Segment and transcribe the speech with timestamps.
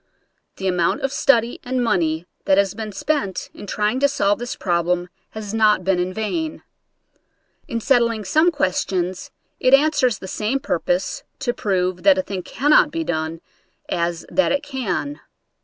[0.55, 4.55] The amount of study and money that has been spent in trying to solve this
[4.55, 6.63] problem has not been in vain.
[7.67, 9.29] In settling some questions,
[9.59, 13.41] it answers the same purpose to prove that a thing cannot be done
[13.89, 15.19] as that it can.